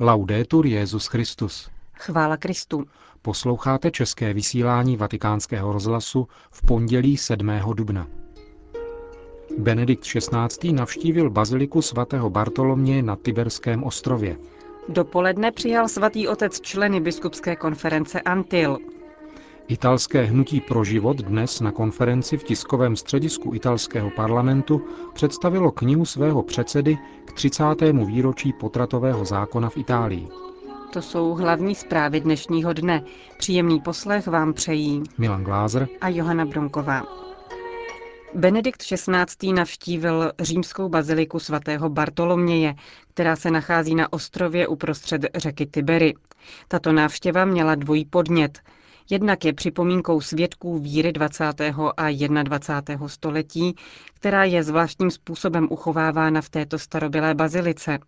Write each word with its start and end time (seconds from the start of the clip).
Laudetur 0.00 0.66
Jezus 0.66 1.06
Christus. 1.06 1.70
Chvála 1.94 2.36
Kristu. 2.36 2.84
Posloucháte 3.22 3.90
české 3.90 4.34
vysílání 4.34 4.96
Vatikánského 4.96 5.72
rozhlasu 5.72 6.28
v 6.50 6.66
pondělí 6.66 7.16
7. 7.16 7.50
dubna. 7.74 8.06
Benedikt 9.58 10.04
XVI. 10.04 10.72
navštívil 10.72 11.30
baziliku 11.30 11.82
svatého 11.82 12.30
Bartolomě 12.30 13.02
na 13.02 13.16
Tiberském 13.16 13.84
ostrově. 13.84 14.36
Dopoledne 14.88 15.52
přijal 15.52 15.88
svatý 15.88 16.28
otec 16.28 16.60
členy 16.60 17.00
biskupské 17.00 17.56
konference 17.56 18.20
Antil. 18.20 18.78
Italské 19.68 20.22
hnutí 20.24 20.60
pro 20.60 20.84
život 20.84 21.16
dnes 21.16 21.60
na 21.60 21.72
konferenci 21.72 22.36
v 22.38 22.44
tiskovém 22.44 22.96
středisku 22.96 23.54
italského 23.54 24.10
parlamentu 24.10 24.82
představilo 25.14 25.70
knihu 25.72 26.04
svého 26.04 26.42
předsedy 26.42 26.98
k 27.24 27.32
30. 27.32 27.64
výročí 28.06 28.52
potratového 28.52 29.24
zákona 29.24 29.68
v 29.68 29.76
Itálii. 29.76 30.28
To 30.92 31.02
jsou 31.02 31.34
hlavní 31.34 31.74
zprávy 31.74 32.20
dnešního 32.20 32.72
dne. 32.72 33.02
Příjemný 33.38 33.80
poslech 33.80 34.26
vám 34.26 34.52
přejí 34.52 35.02
Milan 35.18 35.44
Glázer 35.44 35.88
a 36.00 36.08
Johana 36.08 36.44
Bronková. 36.44 37.02
Benedikt 38.34 38.82
XVI. 38.82 39.52
navštívil 39.52 40.32
římskou 40.40 40.88
baziliku 40.88 41.38
svatého 41.38 41.88
Bartoloměje, 41.88 42.74
která 43.14 43.36
se 43.36 43.50
nachází 43.50 43.94
na 43.94 44.12
ostrově 44.12 44.68
uprostřed 44.68 45.26
řeky 45.34 45.66
Tibery. 45.66 46.14
Tato 46.68 46.92
návštěva 46.92 47.44
měla 47.44 47.74
dvojí 47.74 48.04
podnět– 48.04 48.58
Jednak 49.10 49.44
je 49.44 49.52
připomínkou 49.52 50.20
svědků 50.20 50.78
víry 50.78 51.12
20. 51.12 51.44
a 51.96 52.10
21. 52.42 53.08
století, 53.08 53.74
která 54.14 54.44
je 54.44 54.62
zvláštním 54.62 55.10
způsobem 55.10 55.68
uchovávána 55.70 56.40
v 56.40 56.48
této 56.48 56.78
starobylé 56.78 57.34
bazilice. 57.34 57.98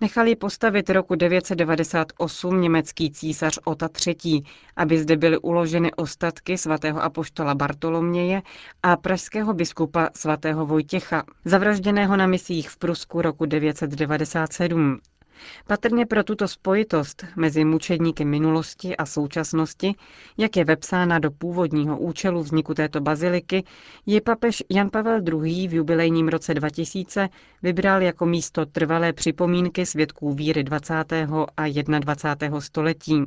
Nechali 0.00 0.36
postavit 0.36 0.90
roku 0.90 1.14
998 1.14 2.60
německý 2.60 3.10
císař 3.10 3.58
Ota 3.64 3.88
III., 4.06 4.42
aby 4.76 4.98
zde 4.98 5.16
byly 5.16 5.38
uloženy 5.38 5.94
ostatky 5.94 6.58
svatého 6.58 7.02
apoštola 7.02 7.54
Bartoloměje 7.54 8.42
a 8.82 8.96
pražského 8.96 9.54
biskupa 9.54 10.08
svatého 10.16 10.66
Vojtěcha, 10.66 11.24
zavražděného 11.44 12.16
na 12.16 12.26
misích 12.26 12.70
v 12.70 12.76
Prusku 12.76 13.22
roku 13.22 13.46
997. 13.46 14.98
Patrně 15.66 16.06
pro 16.06 16.24
tuto 16.24 16.48
spojitost 16.48 17.24
mezi 17.36 17.64
mučedníky 17.64 18.24
minulosti 18.24 18.96
a 18.96 19.06
současnosti, 19.06 19.94
jak 20.38 20.56
je 20.56 20.64
vepsána 20.64 21.18
do 21.18 21.30
původního 21.30 21.98
účelu 21.98 22.42
vzniku 22.42 22.74
této 22.74 23.00
baziliky, 23.00 23.64
je 24.06 24.20
papež 24.20 24.62
Jan 24.70 24.90
Pavel 24.90 25.20
II. 25.44 25.68
v 25.68 25.74
jubilejním 25.74 26.28
roce 26.28 26.54
2000 26.54 27.28
vybral 27.62 28.02
jako 28.02 28.26
místo 28.26 28.66
trvalé 28.66 29.12
připomínky 29.12 29.86
svědků 29.86 30.32
víry 30.32 30.64
20. 30.64 30.94
a 31.56 31.66
21. 31.98 32.60
století. 32.60 33.24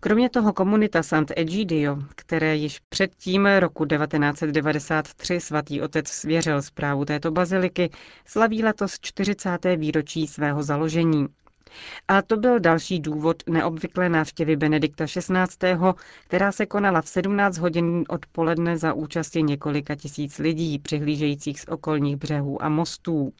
Kromě 0.00 0.30
toho 0.30 0.52
komunita 0.52 1.02
Sant'Egidio, 1.02 1.98
které 2.16 2.56
již 2.56 2.78
předtím 2.88 3.46
roku 3.46 3.84
1993 3.86 5.40
svatý 5.40 5.82
otec 5.82 6.08
svěřil 6.08 6.62
zprávu 6.62 7.04
této 7.04 7.30
baziliky, 7.30 7.90
slaví 8.26 8.64
letos 8.64 8.98
40. 9.00 9.58
výročí 9.76 10.26
svého 10.26 10.62
založení. 10.62 11.26
A 12.08 12.22
to 12.22 12.36
byl 12.36 12.60
další 12.60 13.00
důvod 13.00 13.42
neobvyklé 13.48 14.08
návštěvy 14.08 14.56
Benedikta 14.56 15.06
XVI., 15.06 15.76
která 16.26 16.52
se 16.52 16.66
konala 16.66 17.02
v 17.02 17.08
17 17.08 17.58
hodin 17.58 18.04
odpoledne 18.08 18.78
za 18.78 18.92
účasti 18.92 19.42
několika 19.42 19.94
tisíc 19.94 20.38
lidí, 20.38 20.78
přihlížejících 20.78 21.60
z 21.60 21.64
okolních 21.68 22.16
břehů 22.16 22.62
a 22.62 22.68
mostů. 22.68 23.32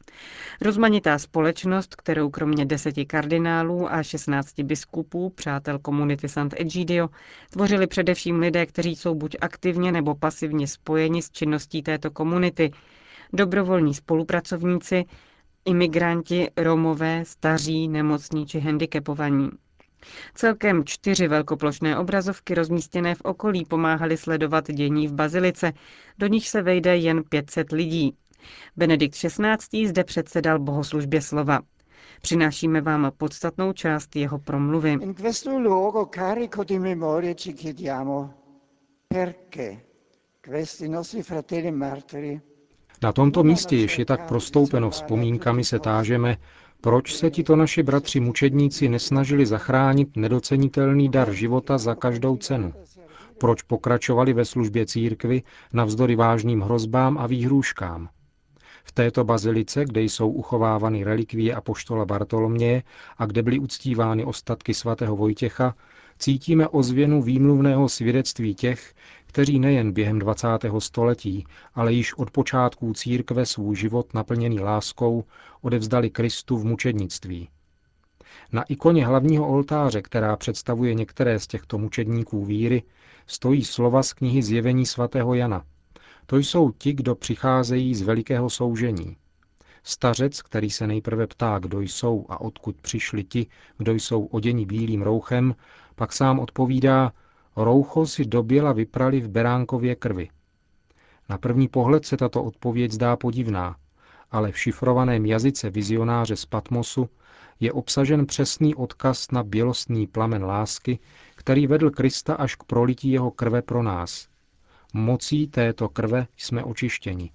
Rozmanitá 0.60 1.19
společnost, 1.19 1.97
kterou 1.97 2.30
kromě 2.30 2.66
deseti 2.66 3.06
kardinálů 3.06 3.92
a 3.92 4.03
16 4.03 4.60
biskupů, 4.60 5.30
přátel 5.30 5.78
komunity 5.78 6.28
Sant'Egidio, 6.28 7.08
tvořili 7.50 7.86
především 7.86 8.38
lidé, 8.38 8.66
kteří 8.66 8.97
jsou 8.97 9.14
buď 9.14 9.36
aktivně 9.41 9.92
nebo 9.92 10.14
pasivně 10.14 10.66
spojeni 10.66 11.22
s 11.22 11.31
činností 11.31 11.82
této 11.82 12.10
komunity, 12.10 12.71
dobrovolní 13.32 13.94
spolupracovníci, 13.94 15.04
imigranti, 15.65 16.50
Romové, 16.56 17.25
staří, 17.25 17.89
nemocní 17.89 18.47
či 18.47 18.61
handicapovaní. 18.61 19.50
Celkem 20.34 20.84
čtyři 20.84 21.28
velkoplošné 21.28 21.99
obrazovky 21.99 22.55
rozmístěné 22.55 23.15
v 23.15 23.21
okolí 23.21 23.65
pomáhaly 23.65 24.17
sledovat 24.17 24.71
dění 24.71 25.09
v 25.09 25.12
bazilice, 25.12 25.72
do 26.19 26.27
nich 26.27 26.49
se 26.49 26.62
vejde 26.62 26.97
jen 26.97 27.22
500 27.28 27.72
lidí. 27.72 28.17
Benedikt 28.77 29.15
XVI. 29.17 29.87
zde 29.89 30.05
předsedal 30.05 30.59
bohoslužbě 30.59 31.22
slova. 31.22 31.61
Přinášíme 32.22 32.81
vám 32.81 33.12
podstatnou 33.17 33.72
část 33.72 34.17
jeho 34.17 34.39
promluvy. 34.39 34.99
Perché 39.09 39.81
questi 40.41 40.89
nostri 40.89 41.22
fratelli 41.22 41.71
martiri 41.71 42.41
na 43.03 43.13
tomto 43.13 43.43
místě, 43.43 43.77
jež 43.77 43.99
je 43.99 44.05
tak 44.05 44.29
prostoupeno 44.29 44.91
vzpomínkami, 44.91 45.65
se 45.65 45.79
tážeme, 45.79 46.37
proč 46.81 47.15
se 47.15 47.31
tito 47.31 47.57
naši 47.57 47.83
bratři 47.83 48.21
mučedníci 48.21 48.89
nesnažili 48.89 49.47
zachránit 49.47 50.17
nedocenitelný 50.17 51.09
dar 51.09 51.33
života 51.33 51.79
za 51.79 51.95
každou 51.95 52.37
cenu? 52.37 52.73
Proč 53.39 53.63
pokračovali 53.63 54.33
ve 54.33 54.45
službě 54.45 54.87
církvy 54.87 55.43
navzdory 55.73 56.17
vážným 56.17 56.61
hrozbám 56.61 57.19
a 57.19 57.27
výhrůžkám? 57.27 58.09
V 58.85 58.93
této 58.93 59.25
bazilice, 59.25 59.84
kde 59.84 60.03
jsou 60.03 60.31
uchovávány 60.31 61.05
relikvie 61.05 61.55
apoštola 61.55 62.05
Bartoloměje 62.05 62.83
a 63.19 63.27
kde 63.27 63.43
byly 63.43 63.59
uctívány 63.59 64.25
ostatky 64.25 64.75
svatého 64.75 65.17
Vojtěcha, 65.17 65.75
cítíme 66.19 66.69
ozvěnu 66.69 67.23
výmluvného 67.23 67.89
svědectví 67.89 68.55
těch, 68.55 68.95
kteří 69.32 69.59
nejen 69.59 69.93
během 69.93 70.19
20. 70.19 70.48
století, 70.78 71.44
ale 71.75 71.93
již 71.93 72.15
od 72.15 72.31
počátků 72.31 72.93
církve 72.93 73.47
svůj 73.47 73.76
život 73.76 74.15
naplněný 74.15 74.60
láskou 74.60 75.25
odevzdali 75.60 76.10
Kristu 76.10 76.59
v 76.59 76.65
mučednictví. 76.65 77.48
Na 78.53 78.62
ikoně 78.62 79.06
hlavního 79.06 79.48
oltáře, 79.48 80.03
která 80.03 80.37
představuje 80.37 80.94
některé 80.94 81.38
z 81.38 81.47
těchto 81.47 81.78
mučedníků 81.78 82.44
víry, 82.44 82.82
stojí 83.26 83.65
slova 83.65 84.03
z 84.03 84.12
knihy 84.12 84.42
Zjevení 84.42 84.87
svatého 84.87 85.34
Jana. 85.34 85.65
To 86.26 86.37
jsou 86.37 86.71
ti, 86.71 86.92
kdo 86.92 87.15
přicházejí 87.15 87.94
z 87.94 88.03
velikého 88.03 88.50
soužení. 88.50 89.16
Stařec, 89.82 90.42
který 90.42 90.71
se 90.71 90.87
nejprve 90.87 91.26
ptá, 91.26 91.59
kdo 91.59 91.81
jsou 91.81 92.26
a 92.28 92.41
odkud 92.41 92.76
přišli 92.81 93.25
ti, 93.25 93.47
kdo 93.78 93.92
jsou 93.92 94.25
oděni 94.25 94.66
bílým 94.66 95.03
rouchem, 95.03 95.54
pak 95.94 96.12
sám 96.12 96.38
odpovídá, 96.38 97.12
roucho 97.57 98.07
si 98.07 98.25
doběla 98.25 98.73
vyprali 98.73 99.21
v 99.21 99.29
beránkově 99.29 99.95
krvi. 99.95 100.29
Na 101.29 101.39
první 101.39 101.69
pohled 101.69 102.05
se 102.05 102.17
tato 102.17 102.45
odpověď 102.45 102.93
zdá 102.93 103.17
podivná, 103.17 103.77
ale 104.31 104.53
v 104.53 104.59
šifrovaném 104.59 105.27
jazyce 105.27 105.71
vizionáře 105.71 106.37
z 106.37 106.47
Patmosu 106.47 107.09
je 107.61 107.73
obsažen 107.73 108.27
přesný 108.27 108.75
odkaz 108.75 109.31
na 109.31 109.43
bělostný 109.43 110.07
plamen 110.07 110.45
lásky, 110.45 110.99
který 111.35 111.67
vedl 111.67 111.91
Krista 111.91 112.35
až 112.35 112.55
k 112.55 112.65
prolití 112.65 113.11
jeho 113.11 113.31
krve 113.31 113.63
pro 113.63 113.83
nás. 113.83 114.29
Mocí 114.95 115.47
této 115.47 115.89
krve 115.89 116.27
jsme 116.37 116.65
očištěni. 116.65 117.31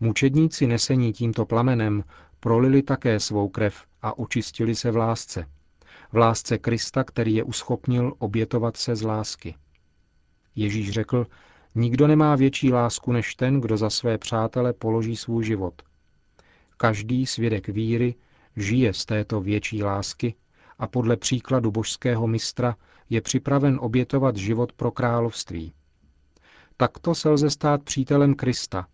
Mučedníci 0.00 0.66
nesení 0.66 1.12
tímto 1.12 1.46
plamenem 1.46 2.04
prolili 2.40 2.82
také 2.82 3.20
svou 3.20 3.48
krev 3.48 3.84
a 4.02 4.18
očistili 4.18 4.74
se 4.74 4.90
v 4.90 4.96
lásce 4.96 5.46
v 6.12 6.16
lásce 6.16 6.58
Krista, 6.58 7.04
který 7.04 7.34
je 7.34 7.44
uschopnil 7.44 8.12
obětovat 8.18 8.76
se 8.76 8.96
z 8.96 9.02
lásky. 9.02 9.54
Ježíš 10.56 10.90
řekl, 10.90 11.26
nikdo 11.74 12.06
nemá 12.06 12.36
větší 12.36 12.72
lásku 12.72 13.12
než 13.12 13.34
ten, 13.34 13.60
kdo 13.60 13.76
za 13.76 13.90
své 13.90 14.18
přátele 14.18 14.72
položí 14.72 15.16
svůj 15.16 15.44
život. 15.44 15.82
Každý 16.76 17.26
svědek 17.26 17.68
víry 17.68 18.14
žije 18.56 18.92
z 18.92 19.04
této 19.04 19.40
větší 19.40 19.82
lásky 19.82 20.34
a 20.78 20.86
podle 20.86 21.16
příkladu 21.16 21.70
božského 21.70 22.26
mistra 22.26 22.76
je 23.10 23.20
připraven 23.20 23.78
obětovat 23.80 24.36
život 24.36 24.72
pro 24.72 24.90
království. 24.90 25.72
Takto 26.76 27.14
se 27.14 27.28
lze 27.28 27.50
stát 27.50 27.82
přítelem 27.82 28.34
Krista, 28.34 28.86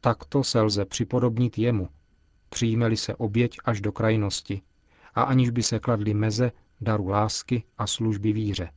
takto 0.00 0.44
se 0.44 0.60
lze 0.60 0.84
připodobnit 0.84 1.58
jemu, 1.58 1.88
přijme-li 2.48 2.96
se 2.96 3.14
oběť 3.14 3.56
až 3.64 3.80
do 3.80 3.92
krajnosti, 3.92 4.62
a 5.14 5.22
aniž 5.22 5.50
by 5.50 5.62
se 5.62 5.78
kladly 5.78 6.14
meze 6.14 6.52
daru 6.80 7.08
lásky 7.08 7.62
a 7.78 7.86
služby 7.86 8.32
víře. 8.32 8.70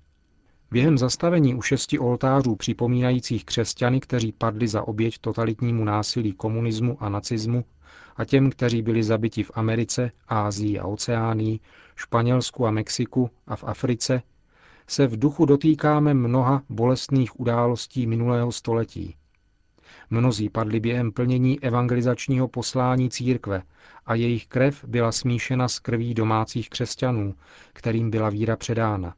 Během 0.72 0.98
zastavení 0.98 1.56
u 1.56 1.62
šesti 1.62 2.00
oltářů 2.00 2.56
připomínajících 2.56 3.46
křesťany, 3.46 4.00
kteří 4.00 4.32
padli 4.32 4.68
za 4.68 4.88
oběť 4.88 5.18
totalitnímu 5.18 5.84
násilí 5.84 6.34
komunismu 6.34 7.04
a 7.04 7.10
nacismu, 7.10 7.66
a 8.16 8.26
těm, 8.26 8.50
kteří 8.50 8.82
byli 8.82 9.04
zabiti 9.04 9.44
v 9.44 9.52
Americe, 9.54 10.12
Ázii 10.28 10.80
a 10.80 10.86
Oceánii, 10.86 11.60
Španělsku 11.96 12.68
a 12.68 12.72
Mexiku 12.72 13.30
a 13.48 13.56
v 13.56 13.64
Africe, 13.64 14.22
se 14.88 15.08
v 15.08 15.20
duchu 15.20 15.46
dotýkáme 15.46 16.14
mnoha 16.14 16.64
bolestných 16.70 17.40
událostí 17.40 18.08
minulého 18.08 18.52
století. 18.52 19.16
Mnozí 20.10 20.50
padli 20.50 20.80
během 20.80 21.12
plnění 21.12 21.64
evangelizačního 21.64 22.48
poslání 22.48 23.10
církve 23.10 23.62
a 24.06 24.16
jejich 24.16 24.48
krev 24.48 24.86
byla 24.86 25.12
smíšena 25.12 25.68
s 25.68 25.80
krví 25.80 26.14
domácích 26.14 26.70
křesťanů, 26.70 27.36
kterým 27.74 28.12
byla 28.12 28.30
víra 28.30 28.56
předána. 28.56 29.16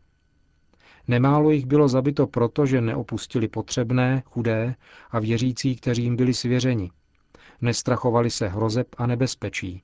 Nemálo 1.07 1.51
jich 1.51 1.65
bylo 1.65 1.87
zabito 1.87 2.27
proto, 2.27 2.65
že 2.65 2.81
neopustili 2.81 3.47
potřebné, 3.47 4.23
chudé 4.25 4.75
a 5.11 5.19
věřící, 5.19 5.75
kteří 5.75 6.03
jim 6.03 6.15
byli 6.15 6.33
svěřeni. 6.33 6.91
Nestrachovali 7.61 8.29
se 8.29 8.47
hrozeb 8.47 8.87
a 8.97 9.07
nebezpečí. 9.07 9.81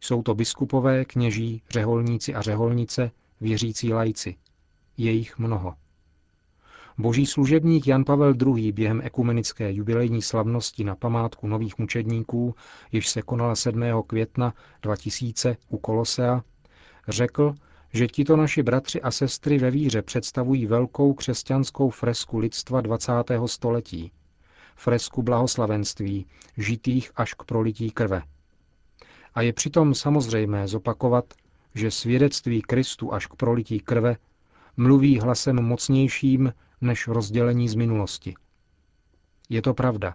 Jsou 0.00 0.22
to 0.22 0.34
biskupové, 0.34 1.04
kněží, 1.04 1.62
řeholníci 1.70 2.34
a 2.34 2.42
řeholnice, 2.42 3.10
věřící 3.40 3.92
lajci. 3.92 4.36
Je 4.96 5.12
jich 5.12 5.38
mnoho. 5.38 5.74
Boží 6.98 7.26
služebník 7.26 7.86
Jan 7.86 8.04
Pavel 8.04 8.34
II. 8.46 8.72
během 8.72 9.00
ekumenické 9.04 9.72
jubilejní 9.72 10.22
slavnosti 10.22 10.84
na 10.84 10.94
památku 10.94 11.46
nových 11.46 11.78
mučedníků, 11.78 12.54
jež 12.92 13.08
se 13.08 13.22
konala 13.22 13.56
7. 13.56 13.82
května 14.06 14.54
2000 14.82 15.56
u 15.68 15.78
Kolosea, 15.78 16.42
řekl, 17.08 17.54
že 17.92 18.06
tito 18.06 18.36
naši 18.36 18.62
bratři 18.62 19.02
a 19.02 19.10
sestry 19.10 19.58
ve 19.58 19.70
víře 19.70 20.02
představují 20.02 20.66
velkou 20.66 21.14
křesťanskou 21.14 21.90
fresku 21.90 22.38
lidstva 22.38 22.80
20. 22.80 23.12
století. 23.46 24.12
Fresku 24.76 25.22
blahoslavenství, 25.22 26.26
žitých 26.56 27.10
až 27.16 27.34
k 27.34 27.44
prolití 27.44 27.90
krve. 27.90 28.22
A 29.34 29.42
je 29.42 29.52
přitom 29.52 29.94
samozřejmé 29.94 30.68
zopakovat, 30.68 31.24
že 31.74 31.90
svědectví 31.90 32.62
Kristu 32.62 33.14
až 33.14 33.26
k 33.26 33.34
prolití 33.34 33.80
krve 33.80 34.16
mluví 34.76 35.20
hlasem 35.20 35.62
mocnějším 35.62 36.52
než 36.80 37.08
rozdělení 37.08 37.68
z 37.68 37.74
minulosti. 37.74 38.34
Je 39.48 39.62
to 39.62 39.74
pravda. 39.74 40.14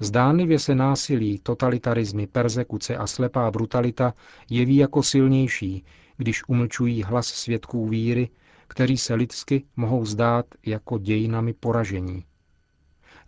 Zdánlivě 0.00 0.58
se 0.58 0.74
násilí, 0.74 1.38
totalitarizmy, 1.38 2.26
persekuce 2.26 2.96
a 2.96 3.06
slepá 3.06 3.50
brutalita 3.50 4.14
jeví 4.50 4.76
jako 4.76 5.02
silnější, 5.02 5.84
když 6.16 6.48
umlčují 6.48 7.02
hlas 7.02 7.26
svědků 7.26 7.88
víry, 7.88 8.28
kteří 8.68 8.98
se 8.98 9.14
lidsky 9.14 9.64
mohou 9.76 10.04
zdát 10.04 10.46
jako 10.66 10.98
dějinami 10.98 11.52
poražení. 11.52 12.24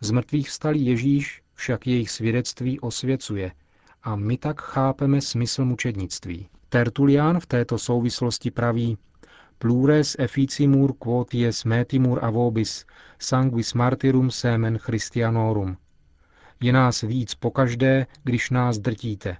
Z 0.00 0.11
mrtvých 0.11 0.49
vstalý 0.49 0.87
Ježíš 0.87 1.43
však 1.55 1.87
jejich 1.87 2.11
svědectví 2.11 2.81
osvěcuje 2.81 3.52
a 4.02 4.17
my 4.17 4.37
tak 4.37 4.61
chápeme 4.61 5.20
smysl 5.20 5.64
mučednictví. 5.64 6.49
Tertulián 6.69 7.41
v 7.41 7.47
této 7.47 7.79
souvislosti 7.79 8.50
praví, 8.50 8.99
plures 9.60 10.16
efficimur 10.18 10.92
quoties 10.98 11.64
metimur 11.64 12.24
avobis, 12.24 12.86
sanguis 13.18 13.74
martyrum 13.74 14.30
semen 14.30 14.78
Christianorum. 14.78 15.76
Je 16.60 16.72
nás 16.72 17.02
víc 17.02 17.34
pokaždé, 17.34 18.06
když 18.24 18.50
nás 18.50 18.78
drtíte. 18.78 19.36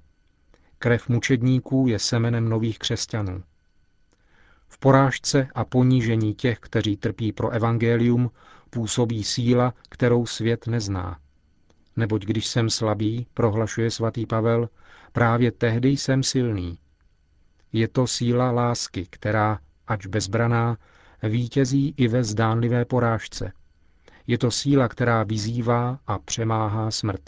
Krev 0.79 1.09
mučedníků 1.09 1.87
je 1.89 1.99
semenem 1.99 2.49
nových 2.49 2.79
křesťanů. 2.79 3.43
V 4.69 4.79
porážce 4.79 5.49
a 5.55 5.65
ponížení 5.65 6.35
těch, 6.35 6.59
kteří 6.59 6.97
trpí 6.97 7.33
pro 7.33 7.51
evangelium, 7.51 8.31
působí 8.71 9.25
síla, 9.25 9.75
kterou 9.89 10.27
svět 10.27 10.67
nezná. 10.67 11.19
Neboť 11.97 12.25
když 12.25 12.47
jsem 12.47 12.71
slabý, 12.71 13.27
prohlašuje 13.35 13.91
svatý 13.91 14.27
Pavel, 14.27 14.69
právě 15.13 15.53
tehdy 15.53 15.89
jsem 15.89 16.23
silný. 16.23 16.79
Je 17.73 17.89
to 17.89 18.07
síla 18.07 18.51
lásky, 18.51 19.07
která, 19.11 19.59
ač 19.91 20.07
bezbraná, 20.07 20.77
vítězí 21.23 21.95
i 21.97 22.09
ve 22.09 22.25
zdánlivé 22.25 22.85
porážce. 22.85 23.53
Je 24.27 24.39
to 24.39 24.51
síla, 24.51 24.89
která 24.89 25.23
vyzývá 25.23 25.99
a 26.07 26.19
přemáhá 26.19 26.91
smrt. 26.91 27.21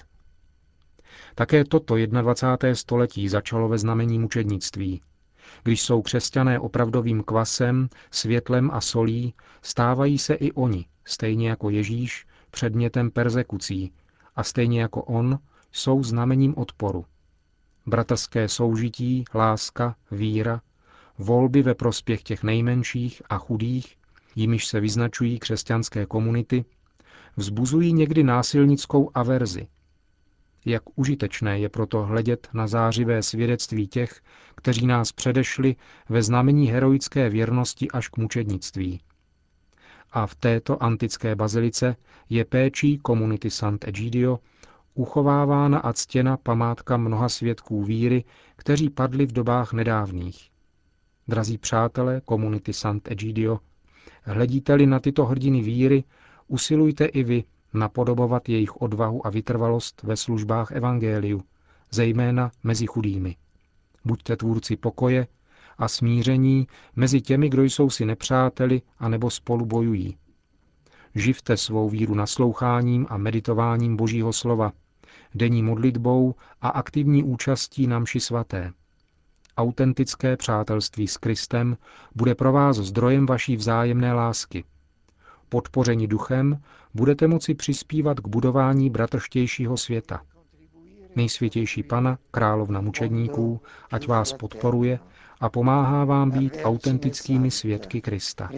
Také 1.35 1.65
toto 1.65 1.97
21. 1.97 2.75
století 2.75 3.29
začalo 3.29 3.69
ve 3.69 3.79
znamení 3.79 4.19
mučednictví. 4.19 5.03
Když 5.63 5.83
jsou 5.83 6.03
křesťané 6.03 6.59
opravdovým 6.59 7.23
kvasem, 7.23 7.89
světlem 8.11 8.71
a 8.73 8.81
solí, 8.81 9.35
stávají 9.63 10.19
se 10.19 10.35
i 10.35 10.53
oni, 10.53 10.87
stejně 11.05 11.49
jako 11.49 11.71
Ježíš, 11.71 12.27
předmětem 12.51 13.11
persekucí 13.11 13.93
a 14.37 14.43
stejně 14.43 14.81
jako 14.81 15.03
on, 15.03 15.39
jsou 15.73 16.03
znamením 16.03 16.55
odporu. 16.57 17.05
Bratrské 17.87 18.49
soužití, 18.49 19.25
láska, 19.35 19.97
víra, 20.11 20.61
volby 21.23 21.63
ve 21.63 21.75
prospěch 21.75 22.23
těch 22.23 22.43
nejmenších 22.43 23.23
a 23.29 23.39
chudých, 23.39 23.97
jimiž 24.37 24.67
se 24.67 24.81
vyznačují 24.81 25.39
křesťanské 25.39 26.07
komunity, 26.07 26.65
vzbuzují 27.37 27.93
někdy 27.93 28.23
násilnickou 28.23 29.11
averzi. 29.15 29.67
Jak 30.65 30.83
užitečné 30.95 31.59
je 31.59 31.69
proto 31.69 32.03
hledět 32.03 32.49
na 32.53 32.67
zářivé 32.67 33.23
svědectví 33.23 33.89
těch, 33.89 34.21
kteří 34.55 34.87
nás 34.87 35.13
předešli 35.13 35.77
ve 36.09 36.23
znamení 36.23 36.67
heroické 36.67 37.29
věrnosti 37.31 37.91
až 37.91 38.09
k 38.09 38.17
mučednictví. 38.17 39.01
A 40.13 40.27
v 40.27 40.35
této 40.35 40.83
antické 40.83 41.37
bazilice 41.37 41.97
je 42.31 42.45
péčí 42.45 42.99
komunity 42.99 43.51
Sant'Egidio 43.51 44.39
uchovávána 44.95 45.79
a 45.79 45.93
ctěna 45.93 46.37
památka 46.37 46.97
mnoha 46.97 47.29
svědků 47.29 47.85
víry, 47.85 48.25
kteří 48.57 48.91
padli 48.91 49.27
v 49.27 49.33
dobách 49.33 49.73
nedávných. 49.73 50.52
Drazí 51.29 51.59
přátelé 51.59 52.21
komunity 52.25 52.73
Sant'Egidio, 52.73 53.59
hledíte-li 54.23 54.87
na 54.87 55.01
tyto 55.01 55.25
hrdiny 55.25 55.63
víry, 55.63 56.05
usilujte 56.49 57.05
i 57.05 57.25
vy 57.25 57.45
napodobovat 57.75 58.49
jejich 58.49 58.77
odvahu 58.77 59.27
a 59.27 59.31
vytrvalost 59.31 60.03
ve 60.03 60.17
službách 60.17 60.73
Evangeliu, 60.73 61.43
zejména 61.91 62.51
mezi 62.63 62.87
chudými. 62.87 63.37
Buďte 64.05 64.37
tvůrci 64.37 64.77
pokoje 64.77 65.27
a 65.79 65.89
smíření 65.89 66.67
mezi 66.97 67.21
těmi, 67.21 67.49
kdo 67.49 67.63
jsou 67.63 67.91
si 67.91 68.05
nepřáteli 68.05 68.83
a 68.99 69.09
nebo 69.09 69.31
spolu 69.31 69.67
bojují. 69.67 70.17
Živte 71.15 71.57
svou 71.57 71.89
víru 71.89 72.15
nasloucháním 72.15 73.07
a 73.11 73.17
meditováním 73.17 73.97
Božího 73.97 74.33
slova, 74.33 74.73
denní 75.35 75.63
modlitbou 75.63 76.35
a 76.61 76.69
aktivní 76.69 77.25
účastí 77.25 77.87
na 77.87 77.99
mši 77.99 78.21
svaté. 78.21 78.73
Autentické 79.57 80.37
přátelství 80.37 81.09
s 81.09 81.17
Kristem 81.17 81.77
bude 82.15 82.35
pro 82.35 82.53
vás 82.53 82.77
zdrojem 82.77 83.27
vaší 83.27 83.57
vzájemné 83.57 84.13
lásky. 84.13 84.65
Podpoření 85.49 86.07
duchem 86.07 86.61
budete 86.95 87.29
moci 87.29 87.55
přispívat 87.55 88.21
k 88.21 88.29
budování 88.29 88.91
bratrštějšího 88.91 89.77
světa. 89.77 90.23
Nejsvětější 91.17 91.83
Pana, 91.83 92.19
královna 92.31 92.81
mučedníků, 92.81 93.61
ať 93.91 94.09
vás 94.09 94.33
podporuje 94.33 94.99
a 95.41 95.49
pomáhá 95.49 96.05
vám 96.05 96.31
být 96.31 96.57
autentickými 96.63 97.51
svědky 97.51 98.01
Krista. 98.01 98.51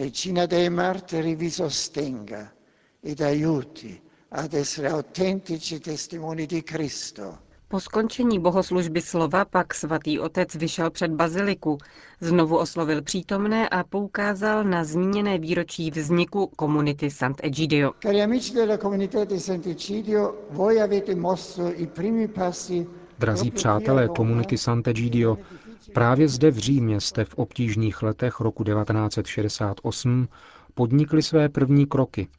Ad 4.31 4.53
essere 4.53 4.91
autentici 4.93 5.79
testimoni 5.79 6.47
di 6.47 6.63
Cristo. 6.63 7.37
Po 7.67 7.79
skončení 7.79 8.39
bohoslužby 8.39 9.01
slova 9.01 9.45
pak 9.45 9.73
svatý 9.73 10.19
otec 10.19 10.55
vyšel 10.55 10.89
před 10.91 11.11
baziliku, 11.11 11.77
znovu 12.21 12.57
oslovil 12.57 13.01
přítomné 13.01 13.69
a 13.69 13.83
poukázal 13.83 14.63
na 14.63 14.83
zmíněné 14.83 15.37
výročí 15.37 15.91
vzniku 15.91 16.47
komunity 16.47 17.09
Sant'Egidio. 17.09 17.91
Drazí 23.19 23.51
přátelé 23.51 24.07
komunity 24.07 24.57
Sant'Egidio, 24.57 25.37
právě 25.93 26.27
zde 26.27 26.51
v 26.51 26.57
Římě 26.57 27.01
jste 27.01 27.25
v 27.25 27.35
obtížných 27.35 28.03
letech 28.03 28.39
roku 28.39 28.63
1968 28.63 30.27
podnikli 30.73 31.23
své 31.23 31.49
první 31.49 31.85
kroky– 31.85 32.27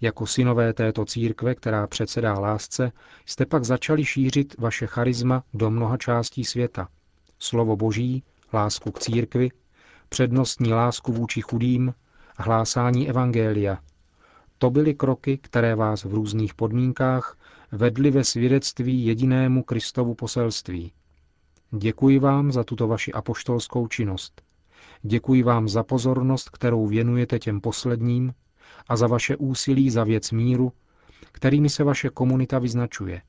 jako 0.00 0.26
synové 0.26 0.72
této 0.72 1.04
církve, 1.04 1.54
která 1.54 1.86
předsedá 1.86 2.38
lásce, 2.38 2.92
jste 3.26 3.46
pak 3.46 3.64
začali 3.64 4.04
šířit 4.04 4.54
vaše 4.58 4.86
charisma 4.86 5.42
do 5.54 5.70
mnoha 5.70 5.96
částí 5.96 6.44
světa. 6.44 6.88
Slovo 7.38 7.76
Boží, 7.76 8.22
lásku 8.52 8.90
k 8.90 8.98
církvi, 8.98 9.50
přednostní 10.08 10.72
lásku 10.72 11.12
vůči 11.12 11.40
chudým, 11.40 11.94
hlásání 12.36 13.08
evangelia. 13.08 13.78
To 14.58 14.70
byly 14.70 14.94
kroky, 14.94 15.38
které 15.38 15.74
vás 15.74 16.04
v 16.04 16.14
různých 16.14 16.54
podmínkách 16.54 17.38
vedly 17.72 18.10
ve 18.10 18.24
svědectví 18.24 19.06
jedinému 19.06 19.62
Kristovu 19.62 20.14
poselství. 20.14 20.92
Děkuji 21.70 22.18
vám 22.18 22.52
za 22.52 22.64
tuto 22.64 22.88
vaši 22.88 23.12
apoštolskou 23.12 23.88
činnost. 23.88 24.42
Děkuji 25.02 25.42
vám 25.42 25.68
za 25.68 25.82
pozornost, 25.82 26.50
kterou 26.50 26.86
věnujete 26.86 27.38
těm 27.38 27.60
posledním, 27.60 28.32
a 28.88 28.96
za 28.96 29.06
vaše 29.06 29.36
úsilí 29.36 29.90
za 29.90 30.04
věc 30.04 30.30
míru, 30.30 30.72
kterými 31.32 31.68
se 31.68 31.84
vaše 31.84 32.08
komunita 32.10 32.58
vyznačuje. 32.58 33.22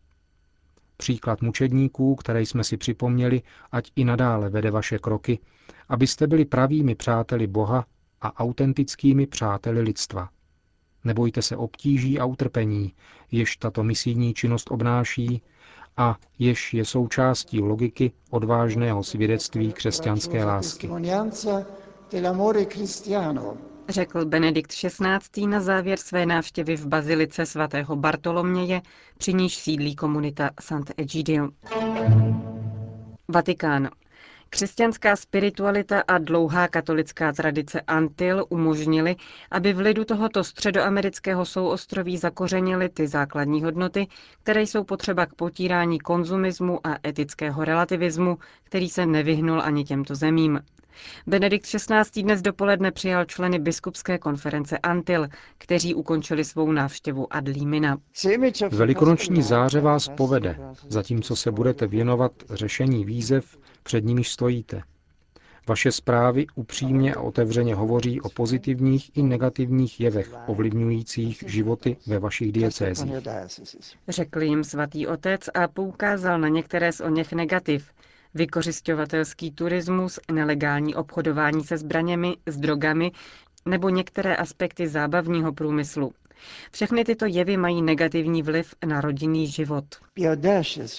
Příklad 0.98 1.42
mučedníků, 1.42 2.16
které 2.16 2.42
jsme 2.42 2.64
si 2.64 2.78
připomněli, 2.78 3.42
ať 3.72 3.92
i 3.96 4.06
nadále 4.06 4.50
vede 4.50 4.72
vaše 4.72 5.00
kroky, 5.00 5.40
abyste 5.90 6.28
byli 6.28 6.46
pravými 6.46 6.96
přáteli 6.96 7.48
Boha 7.48 7.86
a 8.22 8.40
autentickými 8.40 9.28
přáteli 9.28 9.82
lidstva. 9.82 10.30
Nebojte 11.04 11.42
se 11.42 11.58
obtíží 11.58 12.20
a 12.20 12.26
utrpení, 12.26 12.94
jež 13.32 13.58
tato 13.58 13.84
misijní 13.84 14.34
činnost 14.34 14.72
obnáší 14.72 15.42
a 15.98 16.18
jež 16.40 16.74
je 16.74 16.86
součástí 16.86 17.62
logiky 17.62 18.12
odvážného 18.30 19.04
svědectví 19.04 19.74
křesťanské 19.74 20.46
lásky. 20.46 20.90
Řekl 23.90 24.26
Benedikt 24.26 24.72
XVI. 24.72 25.48
na 25.48 25.60
závěr 25.62 25.98
své 26.00 26.26
návštěvy 26.26 26.76
v 26.76 26.88
bazilice 26.88 27.46
svatého 27.46 27.96
Bartoloměje, 27.96 28.82
při 29.18 29.34
níž 29.34 29.56
sídlí 29.56 29.96
komunita 29.96 30.50
Sant'Egidio. 30.62 31.50
Vatikán. 33.28 33.90
Křesťanská 34.50 35.16
spiritualita 35.16 36.04
a 36.08 36.18
dlouhá 36.18 36.68
katolická 36.68 37.34
tradice 37.34 37.82
Antil 37.82 38.46
umožnili, 38.50 39.16
aby 39.52 39.74
v 39.74 39.80
lidu 39.80 40.06
tohoto 40.06 40.44
středoamerického 40.44 41.46
souostroví 41.46 42.18
zakořenily 42.18 42.90
ty 42.90 43.08
základní 43.08 43.64
hodnoty, 43.64 44.08
které 44.44 44.62
jsou 44.62 44.84
potřeba 44.84 45.26
k 45.26 45.36
potírání 45.36 46.00
konzumismu 46.00 46.88
a 46.88 46.98
etického 47.08 47.66
relativismu, 47.66 48.38
který 48.64 48.90
se 48.90 49.06
nevyhnul 49.06 49.62
ani 49.62 49.84
těmto 49.84 50.16
zemím. 50.16 50.60
Benedikt 51.28 51.66
XVI. 51.66 52.24
dnes 52.24 52.42
dopoledne 52.42 52.92
přijal 52.92 53.26
členy 53.26 53.60
biskupské 53.60 54.18
konference 54.18 54.78
Antil, 54.78 55.28
kteří 55.58 55.96
ukončili 55.96 56.44
svou 56.46 56.72
návštěvu 56.72 57.34
ad 57.34 57.48
limina. 57.48 57.98
Velikonoční 58.72 59.42
záře 59.42 59.82
vás 59.82 60.10
povede, 60.18 60.60
zatímco 60.88 61.36
se 61.36 61.52
budete 61.52 61.88
věnovat 61.88 62.32
řešení 62.50 63.06
výzev, 63.06 63.58
před 63.84 64.06
nimiž 64.06 64.32
stojíte. 64.32 64.82
Vaše 65.68 65.92
zprávy 65.92 66.46
upřímně 66.56 67.16
a 67.16 67.22
otevřeně 67.22 67.76
hovoří 67.76 68.22
o 68.22 68.30
pozitivních 68.30 69.18
i 69.18 69.24
negativních 69.24 70.00
jevech 70.00 70.34
ovlivňujících 70.48 71.44
životy 71.48 71.98
ve 72.08 72.20
vašich 72.20 72.52
diecézích. 72.52 73.12
Řekl 74.08 74.42
jim 74.42 74.64
svatý 74.64 75.08
otec 75.08 75.42
a 75.54 75.68
poukázal 75.68 76.40
na 76.40 76.48
některé 76.48 76.92
z 76.92 77.02
o 77.02 77.10
něch 77.10 77.34
negativ, 77.34 77.92
vykořišťovatelský 78.34 79.52
turismus, 79.52 80.20
nelegální 80.32 80.96
obchodování 80.96 81.64
se 81.64 81.78
zbraněmi, 81.78 82.36
s 82.46 82.58
drogami 82.58 83.12
nebo 83.66 83.90
některé 83.90 84.36
aspekty 84.36 84.88
zábavního 84.88 85.54
průmyslu. 85.54 86.12
Všechny 86.72 87.04
tyto 87.04 87.26
jevy 87.26 87.58
mají 87.58 87.82
negativní 87.82 88.44
vliv 88.44 88.76
na 88.86 89.02
rodinný 89.02 89.48
život. 89.48 89.86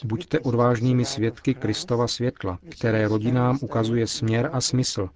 Buďte 0.05 0.41
odvážnými 0.41 1.05
svědky 1.05 1.55
Kristova 1.55 2.09
světla, 2.09 2.59
které 2.71 3.09
rodinám 3.09 3.59
ukazuje 3.63 4.07
směr 4.07 4.51
a 4.53 4.61
smysl. 4.61 5.09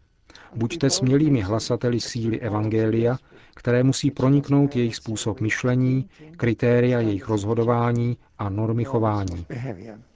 Buďte 0.55 0.91
smělými 0.91 1.41
hlasateli 1.41 2.01
síly 2.01 2.41
Evangelia, 2.41 3.19
které 3.55 3.83
musí 3.83 4.11
proniknout 4.11 4.77
jejich 4.77 4.97
způsob 4.97 5.41
myšlení, 5.41 6.09
kritéria 6.37 7.01
jejich 7.01 7.29
rozhodování 7.29 8.17
a 8.39 8.49
normy 8.49 8.85
chování. 8.85 9.47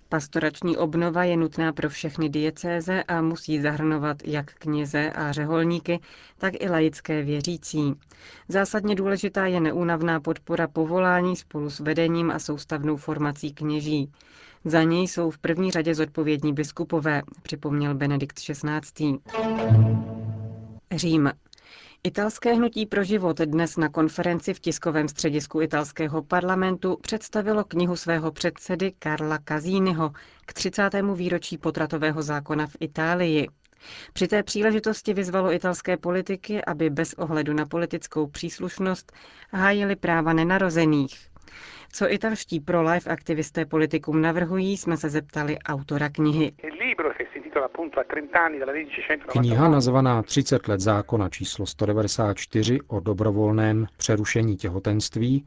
Pastorační 0.09 0.77
obnova 0.77 1.25
je 1.25 1.37
nutná 1.37 1.73
pro 1.73 1.89
všechny 1.89 2.29
diecéze 2.29 3.03
a 3.03 3.23
musí 3.23 3.61
zahrnovat 3.61 4.17
jak 4.25 4.55
kněze 4.55 5.11
a 5.11 5.33
řeholníky, 5.33 6.01
tak 6.39 6.55
i 6.61 6.69
laické 6.69 7.23
věřící. 7.23 7.95
Zásadně 8.49 8.95
důležitá 8.95 9.47
je 9.47 9.61
neúnavná 9.61 10.21
podpora 10.21 10.69
povolání 10.69 11.37
spolu 11.37 11.71
s 11.71 11.81
vedením 11.81 12.31
a 12.31 12.39
soustavnou 12.39 12.97
formací 12.97 13.55
kněží. 13.55 14.13
Za 14.65 14.83
něj 14.83 15.09
jsou 15.09 15.31
v 15.31 15.39
první 15.39 15.71
řadě 15.71 15.95
zodpovědní 15.95 16.53
biskupové, 16.53 17.23
připomněl 17.43 17.95
Benedikt 17.95 18.39
XVI. 18.41 19.19
Řím. 20.93 21.31
Italské 22.07 22.53
hnutí 22.55 22.87
pro 22.87 23.05
život 23.05 23.39
dnes 23.41 23.77
na 23.77 23.89
konferenci 23.89 24.55
v 24.55 24.61
tiskovém 24.61 25.09
středisku 25.09 25.61
italského 25.63 26.23
parlamentu 26.23 26.99
představilo 27.03 27.65
knihu 27.65 27.97
svého 27.97 28.33
předsedy 28.33 28.93
Karla 28.99 29.39
Kazínyho 29.39 30.13
k 30.47 30.53
30. 30.53 30.91
výročí 31.15 31.59
potratového 31.59 32.23
zákona 32.23 32.67
v 32.67 32.77
Itálii. 32.81 33.49
Při 34.13 34.29
té 34.29 34.43
příležitosti 34.43 35.15
vyzvalo 35.15 35.53
italské 35.53 35.97
politiky, 35.97 36.65
aby 36.65 36.91
bez 36.91 37.15
ohledu 37.15 37.53
na 37.53 37.67
politickou 37.67 38.27
příslušnost 38.27 39.13
hájili 39.51 39.97
práva 39.97 40.33
nenarozených. 40.33 41.29
Co 41.93 42.13
italští 42.13 42.61
pro-life 42.61 43.11
aktivisté 43.11 43.65
politikům 43.67 44.23
navrhují, 44.23 44.77
jsme 44.77 44.97
se 44.97 45.11
zeptali 45.11 45.59
autora 45.59 46.09
knihy. 46.09 46.53
Kniha 49.27 49.69
nazvaná 49.69 50.23
30 50.23 50.69
let 50.69 50.81
zákona 50.81 51.29
číslo 51.29 51.67
194 51.67 52.79
o 52.87 53.01
dobrovolném 53.01 53.87
přerušení 53.97 54.57
těhotenství 54.57 55.47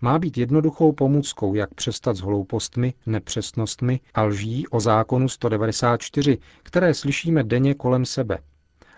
má 0.00 0.18
být 0.18 0.38
jednoduchou 0.38 0.92
pomůckou, 0.92 1.54
jak 1.54 1.74
přestat 1.74 2.16
s 2.16 2.20
hloupostmi, 2.20 2.94
nepřesnostmi 3.06 4.00
a 4.14 4.22
lží 4.22 4.66
o 4.68 4.80
zákonu 4.80 5.28
194, 5.28 6.38
které 6.62 6.94
slyšíme 6.94 7.44
denně 7.44 7.74
kolem 7.74 8.04
sebe. 8.04 8.38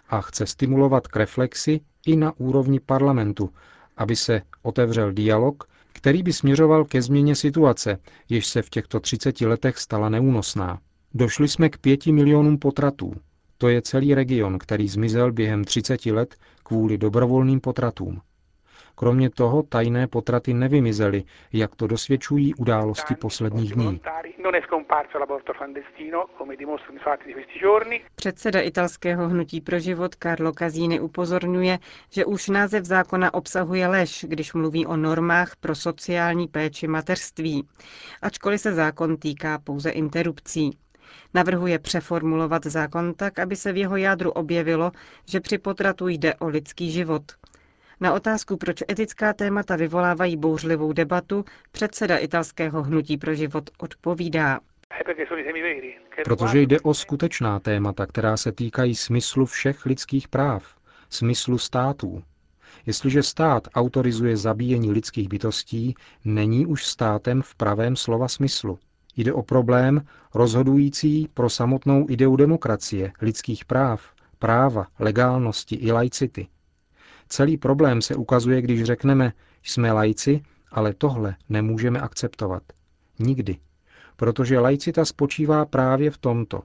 A 0.08 0.20
chce 0.20 0.46
stimulovat 0.46 1.06
k 1.06 1.16
reflexi 1.16 1.80
i 2.06 2.16
na 2.16 2.32
úrovni 2.36 2.80
parlamentu, 2.80 3.50
aby 3.96 4.16
se 4.16 4.42
otevřel 4.62 5.12
dialog, 5.12 5.64
který 5.96 6.22
by 6.22 6.32
směřoval 6.32 6.84
ke 6.84 7.02
změně 7.02 7.34
situace, 7.34 7.98
jež 8.28 8.46
se 8.46 8.62
v 8.62 8.70
těchto 8.70 9.00
30 9.00 9.40
letech 9.40 9.78
stala 9.78 10.08
neúnosná. 10.08 10.78
Došli 11.14 11.48
jsme 11.48 11.68
k 11.68 11.78
pěti 11.78 12.12
milionům 12.12 12.58
potratů. 12.58 13.14
To 13.58 13.68
je 13.68 13.82
celý 13.82 14.14
region, 14.14 14.58
který 14.58 14.88
zmizel 14.88 15.32
během 15.32 15.64
30 15.64 16.06
let 16.06 16.34
kvůli 16.62 16.98
dobrovolným 16.98 17.60
potratům. 17.60 18.20
Kromě 18.98 19.30
toho 19.30 19.62
tajné 19.62 20.06
potraty 20.06 20.54
nevymizely, 20.54 21.24
jak 21.52 21.76
to 21.76 21.86
dosvědčují 21.86 22.54
události 22.54 23.14
posledních 23.14 23.72
dní. 23.72 24.00
Předseda 28.14 28.60
italského 28.60 29.28
hnutí 29.28 29.60
pro 29.60 29.78
život 29.78 30.14
Carlo 30.14 30.52
Casini 30.52 31.00
upozorňuje, 31.00 31.78
že 32.10 32.24
už 32.24 32.48
název 32.48 32.84
zákona 32.84 33.34
obsahuje 33.34 33.86
lež, 33.86 34.24
když 34.28 34.52
mluví 34.52 34.86
o 34.86 34.96
normách 34.96 35.56
pro 35.56 35.74
sociální 35.74 36.48
péči 36.48 36.88
mateřství, 36.88 37.68
ačkoliv 38.22 38.60
se 38.60 38.72
zákon 38.72 39.16
týká 39.16 39.58
pouze 39.58 39.90
interrupcí. 39.90 40.78
Navrhuje 41.34 41.78
přeformulovat 41.78 42.66
zákon 42.66 43.14
tak, 43.14 43.38
aby 43.38 43.56
se 43.56 43.72
v 43.72 43.76
jeho 43.76 43.96
jádru 43.96 44.30
objevilo, 44.30 44.92
že 45.26 45.40
při 45.40 45.58
potratu 45.58 46.08
jde 46.08 46.34
o 46.34 46.48
lidský 46.48 46.90
život. 46.90 47.22
Na 48.00 48.14
otázku, 48.14 48.56
proč 48.56 48.82
etická 48.90 49.32
témata 49.32 49.76
vyvolávají 49.76 50.36
bouřlivou 50.36 50.92
debatu, 50.92 51.44
předseda 51.72 52.16
italského 52.16 52.82
hnutí 52.82 53.16
pro 53.16 53.34
život 53.34 53.70
odpovídá. 53.78 54.60
Protože 56.24 56.60
jde 56.60 56.80
o 56.80 56.94
skutečná 56.94 57.60
témata, 57.60 58.06
která 58.06 58.36
se 58.36 58.52
týkají 58.52 58.94
smyslu 58.94 59.46
všech 59.46 59.86
lidských 59.86 60.28
práv, 60.28 60.76
smyslu 61.10 61.58
států. 61.58 62.22
Jestliže 62.86 63.22
stát 63.22 63.68
autorizuje 63.74 64.36
zabíjení 64.36 64.92
lidských 64.92 65.28
bytostí, 65.28 65.94
není 66.24 66.66
už 66.66 66.86
státem 66.86 67.42
v 67.42 67.54
pravém 67.54 67.96
slova 67.96 68.28
smyslu. 68.28 68.78
Jde 69.16 69.32
o 69.32 69.42
problém 69.42 70.06
rozhodující 70.34 71.28
pro 71.34 71.50
samotnou 71.50 72.06
ideu 72.08 72.36
demokracie, 72.36 73.12
lidských 73.22 73.64
práv, 73.64 74.02
práva, 74.38 74.86
legálnosti 74.98 75.76
i 75.76 75.92
laicity. 75.92 76.48
Celý 77.28 77.56
problém 77.56 78.02
se 78.02 78.14
ukazuje, 78.14 78.62
když 78.62 78.84
řekneme, 78.84 79.32
jsme 79.62 79.92
lajci, 79.92 80.42
ale 80.70 80.94
tohle 80.94 81.36
nemůžeme 81.48 82.00
akceptovat. 82.00 82.62
Nikdy. 83.18 83.56
Protože 84.16 84.58
laicita 84.58 85.04
spočívá 85.04 85.64
právě 85.64 86.10
v 86.10 86.18
tomto. 86.18 86.62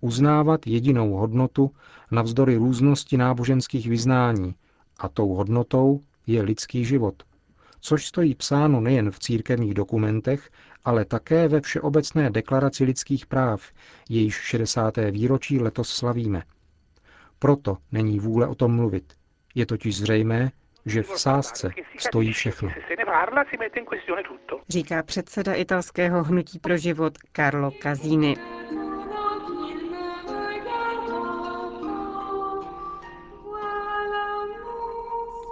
Uznávat 0.00 0.66
jedinou 0.66 1.12
hodnotu 1.12 1.70
navzdory 2.10 2.56
různosti 2.56 3.16
náboženských 3.16 3.88
vyznání 3.88 4.54
a 4.98 5.08
tou 5.08 5.34
hodnotou 5.34 6.00
je 6.26 6.42
lidský 6.42 6.84
život. 6.84 7.22
Což 7.80 8.06
stojí 8.06 8.34
psáno 8.34 8.80
nejen 8.80 9.10
v 9.10 9.18
církevních 9.18 9.74
dokumentech, 9.74 10.50
ale 10.84 11.04
také 11.04 11.48
ve 11.48 11.60
Všeobecné 11.60 12.30
deklaraci 12.30 12.84
lidských 12.84 13.26
práv, 13.26 13.62
jejíž 14.08 14.34
60. 14.34 14.94
výročí 15.10 15.58
letos 15.58 15.88
slavíme. 15.88 16.42
Proto 17.38 17.76
není 17.92 18.20
vůle 18.20 18.46
o 18.46 18.54
tom 18.54 18.74
mluvit. 18.74 19.17
Je 19.58 19.66
totiž 19.66 19.96
zřejmé, 19.96 20.50
že 20.86 21.02
v 21.02 21.20
sázce 21.20 21.70
stojí 21.98 22.32
všechno. 22.32 22.70
Říká 24.68 25.02
předseda 25.02 25.54
italského 25.54 26.24
hnutí 26.24 26.58
pro 26.58 26.76
život 26.76 27.18
Carlo 27.36 27.70
Casini. 27.82 28.36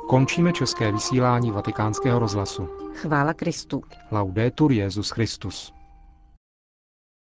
Končíme 0.08 0.52
české 0.52 0.92
vysílání 0.92 1.50
vatikánského 1.50 2.18
rozhlasu. 2.18 2.66
Chvála 2.94 3.34
Kristu. 3.34 3.82
Laudetur 4.12 4.72
Jezus 4.72 5.10
Christus. 5.10 5.75